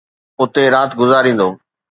اتي 0.41 0.63
رات 0.73 0.91
گذاريندو. 1.01 1.49